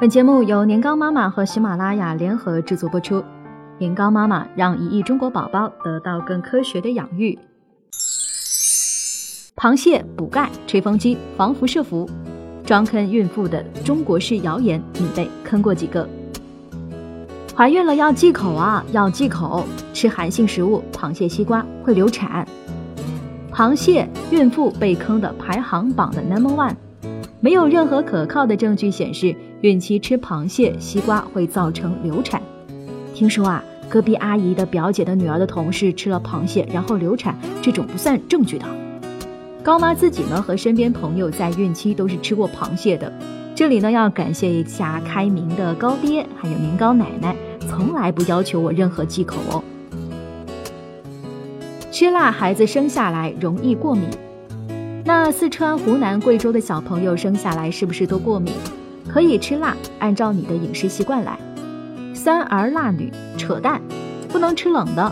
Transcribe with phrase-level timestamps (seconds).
[0.00, 3.22] 本节目由年糕妈妈和喜马拉雅联合制作播出。
[3.76, 7.38] 年糕妈妈让一亿中国宝宝得到更科学的养育。
[9.54, 12.08] 螃蟹补钙、吹风机、防辐射服，
[12.64, 16.08] 专坑孕妇的中国式谣言，你被坑过几个？
[17.54, 22.48] 怀孕了要忌口啊，要忌口，吃寒性食物，螃蟹、西瓜会流产。
[23.52, 26.74] 螃蟹孕妇被坑的排行榜的 number one，
[27.40, 32.40] 没有任何可靠的证据显示孕期吃螃蟹、西瓜会造成流产。
[33.14, 38.64] 听说啊，隔壁阿姨的表姐的女儿的同事吃了螃蟹然后流产，这种不算证据的。
[39.62, 43.12] 高妈自己呢和身边朋友在孕期都是吃过螃蟹的。
[43.54, 47.36] 这里呢要感谢一下开明的高爹还有年糕奶奶，
[47.68, 49.62] 从来不要求我任何忌口哦。
[51.92, 54.08] 吃辣孩子生下来容易过敏，
[55.04, 58.54] 那四川、湖南、贵州的小朋友生下来是不是都过敏？
[59.12, 61.36] 可以吃辣，按照你的饮食习惯来。
[62.14, 63.82] 三儿辣女扯淡，
[64.28, 65.10] 不能吃冷的。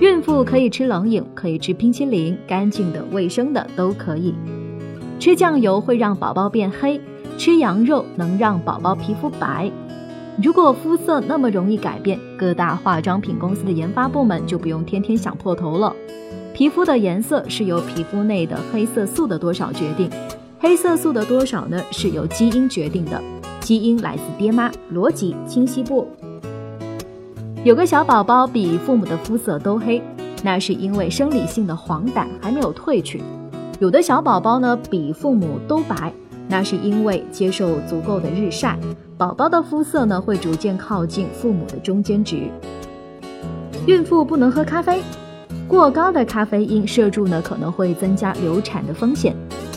[0.00, 4.34] 孕妇可以吃冷饮，可以吃冰淇淋，干净的、卫生的都可以。
[5.18, 6.98] 吃酱油会让宝宝变黑，
[7.36, 9.70] 吃羊肉能让宝宝皮肤白。
[10.42, 15.94] 如果肤色那么容易改变，各大化妆品公司的研发部门就不用天天想破头了。
[16.54, 20.10] 皮肤的颜色是由皮肤内的黑色素的多少决定，
[20.58, 23.22] 黑色素的多少呢是由基因决定的，
[23.66, 26.06] 基因来自爹妈，逻辑清晰不？
[27.64, 30.00] 有个小宝宝比父母的肤色都黑，
[30.44, 33.18] 那是因为生理性的黄疸还没有褪去；
[33.80, 36.12] 有的小宝宝呢比父母都白。
[36.46, 38.78] 那是因为接受足够的日晒，
[39.18, 42.48] 宝宝的肤色呢会逐渐靠近父母的中间值。
[43.88, 45.02] 孕妇不能喝咖啡，
[45.66, 49.34] 过高的咖啡因摄入呢可能会增加流产的风险。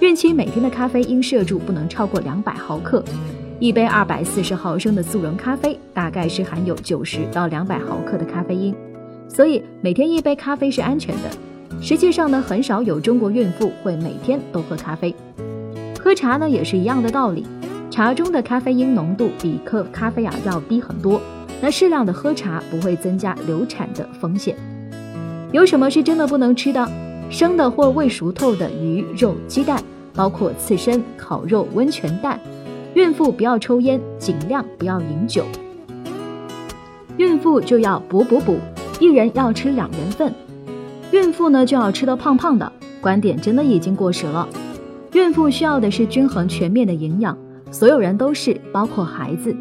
[0.00, 3.02] 孕期每天的咖啡因摄入不能超过两百毫克，
[3.60, 8.74] 一杯二百四十毫升的速溶咖啡大概是含有九十到两百毫克的咖啡因，
[9.28, 11.30] 所以每天一杯咖啡是安全的。
[11.78, 15.14] 实际上呢，很少有中国孕妇会每天都喝咖啡。
[16.02, 17.44] 喝茶呢也是一样的道理，
[17.90, 21.20] 茶中的咖啡因浓度比喝咖啡啊要低很多。
[21.60, 24.56] 那适量的喝茶不会增加流产的风险。
[25.52, 26.90] 有什么是真的不能吃的？
[27.28, 29.82] 生的或未熟透的鱼肉、鸡蛋，
[30.14, 32.40] 包括刺身、烤肉、温泉蛋。
[32.94, 35.44] 孕妇不要抽烟，尽量不要饮酒。
[37.16, 38.56] 孕妇就要补补补，
[38.98, 40.32] 一人要吃两人份。
[41.12, 44.48] 孕妇呢就要吃得胖胖的，观点真的已经过时了。
[45.12, 47.36] 孕妇需要的是均衡全面的营养，
[47.70, 49.54] 所有人都是，包括孩子。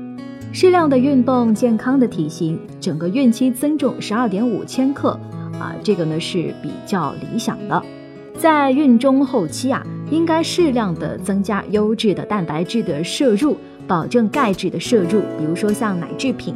[0.51, 5.09] 适量的运动，健康的体型，整个孕期增重十二点五千克，
[5.59, 7.83] 啊，这个呢是比较理想的。
[8.39, 16.55] 在孕中后期啊，应该适量的增加优质的蛋白质的摄入，保证钙质的摄入，比如说像奶制品。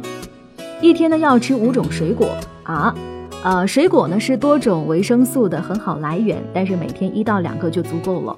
[0.80, 2.30] 一天呢要吃五种水果
[2.62, 2.94] 啊，
[3.42, 8.34] 呃，水果呢是多种维生素的很好来源，但是每天一到两个就足够了。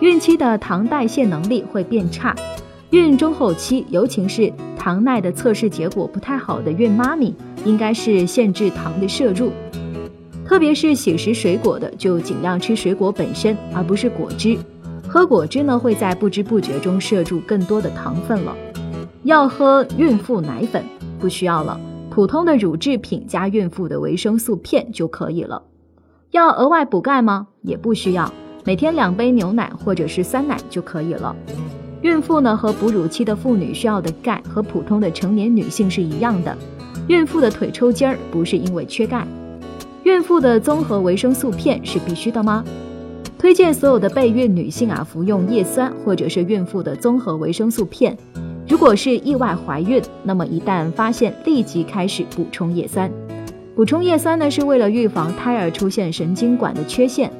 [0.00, 2.36] 孕期的糖代谢能力会变差，
[2.90, 9.50] 孕中后期，尤其是糖耐的测试结果不太好的孕妈咪，应该是限制糖的摄入，
[10.52, 14.54] 特别是喜食水果的，就尽量吃水果本身，而不是果汁。
[15.08, 18.54] 喝果汁呢，会在不知不觉中摄入更多的糖分了。
[19.22, 20.84] 要喝孕妇奶粉
[21.18, 21.80] 不需要了，
[22.10, 25.62] 普通的乳制品加孕妇的维生素片就可以了。
[26.32, 27.48] 要额外补钙吗？
[27.62, 28.30] 也不需要。
[28.62, 31.34] 每天两杯牛奶或者是酸奶就可以了。
[32.02, 36.54] 孕妇呢和哺乳期的妇女需要的钙和普通的成年女性是一样的。
[37.08, 39.26] 孕妇的腿抽筋儿不是因为缺钙。
[40.04, 42.64] 孕妇的综合维生素片是必须的吗？
[43.38, 48.16] 推荐所有的备孕女性啊服用叶酸或者是孕妇的综合维生素片。
[48.68, 53.08] 如果是意外怀孕，那么一旦发现立即开始补充叶酸。
[53.76, 57.30] 补充叶酸呢是为了预防胎儿出现神经管的缺陷。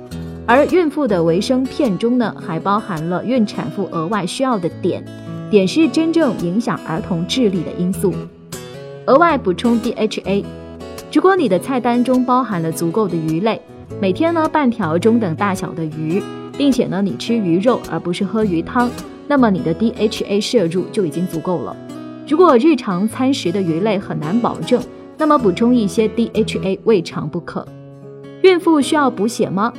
[0.46, 5.02] 而孕妇的维生片中呢，还包含了孕产妇额外需要的碘，
[5.50, 8.12] 碘是真正影响儿童智力的因素。
[9.06, 10.44] 额外补充 DHA，
[11.12, 13.60] 如果你的菜单中包含了足够的鱼类，
[14.00, 16.22] 每天呢半条中等大小的鱼，
[16.56, 18.91] 并且呢你吃鱼肉而不是喝鱼汤，
[19.28, 21.76] 那么你的 DHA 摄入就已经足够了。
[22.26, 24.82] 如果日常餐食的鱼类很难保证，
[25.18, 27.66] 那么补充一些 DHA 未尝不可。
[28.41, 29.70] 孕妇需要补血吗？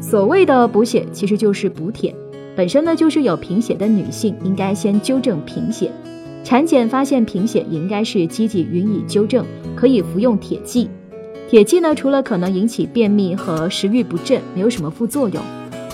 [0.00, 2.12] 所谓的补血其实就是补铁，
[2.56, 5.92] 本身呢就是有贫血的女性应该先纠正贫血，
[6.42, 9.46] 产检发现贫血也应该是积极予以纠正，
[9.76, 10.88] 可以服用铁剂。
[11.48, 15.40] 铁剂呢除了可能引起便秘和食欲不振，没有什么副作用，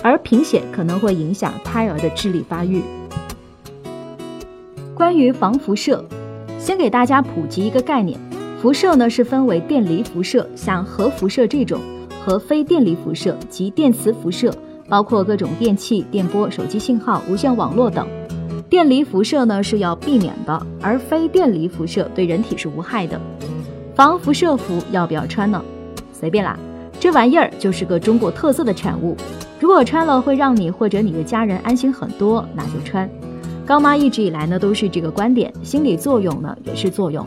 [0.01, 2.81] 而贫血可能会影响胎儿的智力发育。
[4.95, 6.03] 关于防辐射，
[6.57, 8.17] 先给大家普及一个概念：
[8.59, 11.79] 辐射呢是分为电离辐射，像核辐射这种，
[12.23, 14.51] 和非电离辐射及电磁辐射，
[14.87, 18.07] 包括各种电器、电波、手机信号、无线网络等。
[18.69, 23.19] 电离辐射呢是要避免的，而非电离辐射对人体是无害的。
[23.95, 25.63] 防辐射服要不要穿呢？
[26.11, 26.57] 随便啦，
[26.99, 29.15] 这玩意儿就是个中国特色的产物。
[29.59, 33.09] 如果穿了会让你或者你的家人安心很多，那就穿。
[33.65, 37.25] 高妈一直以来呢都是这个观点，心理作用呢也是作用。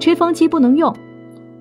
[0.00, 0.94] 吹风机不能用，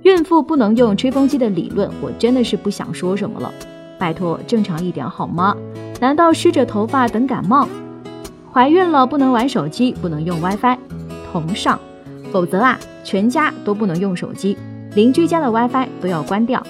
[0.03, 3.51] 孕妇不能用吹风机的理论，我真的是不想说什么了。
[3.99, 5.55] 拜托，正常一点好吗？
[5.99, 7.67] 难道湿着头发等感冒？
[8.51, 10.77] 怀孕了不能玩手机，不能用 WiFi，
[11.31, 11.79] 同上。
[12.31, 14.57] 否则啊，全家都不能用手机，
[14.95, 16.61] 邻居家的 WiFi 都要关掉。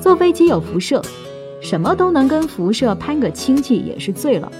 [0.00, 1.02] 坐飞机有辐射，
[1.60, 4.50] 什么都能跟辐射攀个亲戚也是醉了。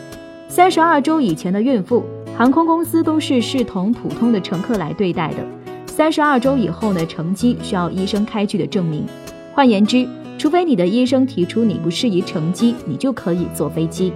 [0.49, 2.05] 三十二周以前的孕妇，
[2.37, 5.45] 航空公司都是视同普通的乘客来对待的。
[5.87, 9.05] 三十二周以后呢，乘机需要医生开具的证明。
[9.53, 10.09] 换言之，
[10.39, 14.13] 除非你的医生提出你不适宜乘机，你就可以坐飞机。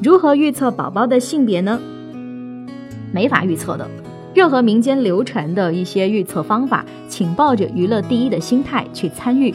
[0.00, 1.80] 如何预测宝宝的性别呢？
[3.12, 3.88] 没法预测的。
[4.34, 9.54] 任何民间流传的一些预测方法，请抱着娱乐第一的心态去参与。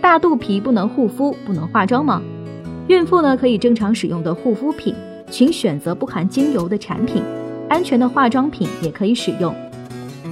[0.00, 2.20] 大肚皮不能护肤，不能化妆吗？
[2.88, 4.94] 孕妇呢可以正常使用的护肤品，
[5.30, 7.22] 请选择不含精油的产品，
[7.68, 9.54] 安全的化妆品也可以使用。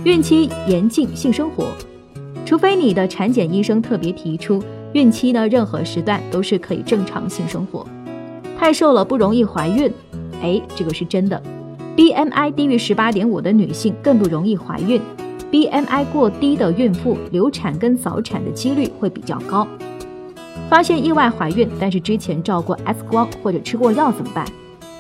[0.04, 1.69] 孕期严禁性生活，
[2.44, 4.62] 除非你的产检医生特别提出，
[4.93, 7.87] 孕期呢任何时段都是可以正常性生活。
[8.58, 9.90] 太瘦了不容易怀孕，
[10.43, 11.43] 哎，这个是真的。
[11.94, 14.99] BMI 低于十八点五的女性更不容易怀孕
[15.50, 19.69] ，BMI 过低的孕妇流产跟早产的几率会比较高。
[20.71, 24.47] 发现意外怀孕，但是之前照过 X 光或者吃过药怎么办？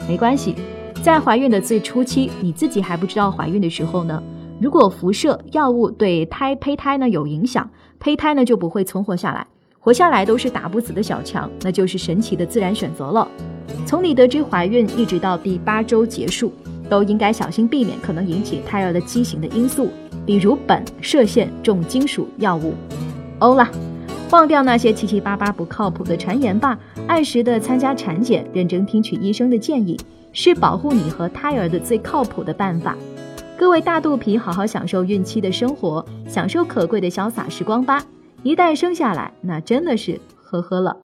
[0.06, 0.54] 没关系，
[1.02, 4.22] 在怀孕的最初期，你自己还不知道怀孕的时候呢，
[4.60, 9.46] 如果辐射药物对胎胚胎呢有影响，胚胎呢就不会存活下来，
[9.78, 13.26] 活下来都是打不死的小强，那就是神奇的自然选择了。
[13.86, 16.52] 从你得知怀孕一直到第八周结束，
[16.88, 19.88] 都应该小心避免可能引起胎儿的畸形的因素，
[20.26, 22.74] 比如苯、射线、重金属药物。
[23.38, 23.68] 欧了。
[24.30, 29.94] 忘掉那些七七八八不靠谱的传言吧，按时的参加产检，认真听取医生的建议，
[30.32, 32.96] 是保护你和胎儿的最靠谱的办法。
[33.58, 38.02] 各位大肚皮，好好享受孕期的生活，享受可贵的潇洒时光吧。
[38.42, 40.96] 一旦生下来，那真的是呵呵了。